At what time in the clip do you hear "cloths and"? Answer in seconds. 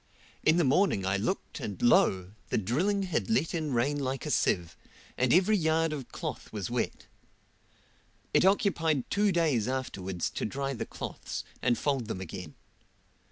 10.87-11.77